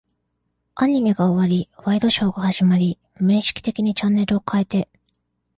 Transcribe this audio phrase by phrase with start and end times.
[0.73, 4.89] アニメが終わり、ワイドショーが始まり、無意識的にチャンネルを変えて、